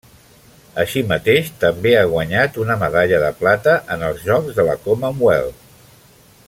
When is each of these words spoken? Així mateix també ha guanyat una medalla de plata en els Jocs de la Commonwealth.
Així 0.83 1.03
mateix 1.11 1.51
també 1.63 1.91
ha 1.99 2.07
guanyat 2.13 2.57
una 2.63 2.79
medalla 2.85 3.21
de 3.27 3.31
plata 3.43 3.77
en 3.97 4.07
els 4.09 4.27
Jocs 4.31 4.59
de 4.61 4.67
la 4.71 4.77
Commonwealth. 4.87 5.67